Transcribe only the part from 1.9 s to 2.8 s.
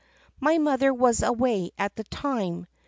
the time.